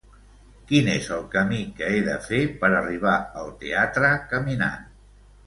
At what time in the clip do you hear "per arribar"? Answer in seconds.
2.65-3.15